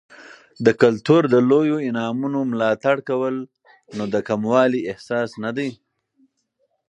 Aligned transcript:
د 0.65 0.67
کلتور 0.81 1.21
د 1.33 1.35
لویو 1.49 1.77
انعامونو 1.89 2.39
ملاتړ 2.51 2.97
کول، 3.09 3.35
نو 3.97 4.03
د 4.13 4.15
کموالي 4.27 4.81
احساس 4.91 5.29
نه 5.43 5.51
دی. 5.57 5.69